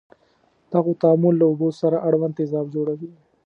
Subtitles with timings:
[0.69, 3.11] د هغو تعامل له اوبو سره اړوند تیزاب جوړوي.